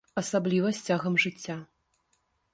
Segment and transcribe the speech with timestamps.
[0.21, 1.57] Асабліва з цягам жыцця.